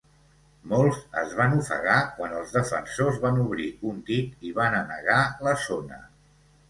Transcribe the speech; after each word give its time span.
Molts 0.69 1.01
es 1.23 1.35
van 1.41 1.51
ofegar 1.57 1.97
quan 2.15 2.33
els 2.39 2.55
defensors 2.55 3.21
van 3.27 3.39
obrir 3.43 3.67
un 3.93 4.01
dic 4.09 4.51
i 4.51 4.55
van 4.57 4.79
anegar 4.79 5.19
la 5.49 5.55
zona. 5.67 6.01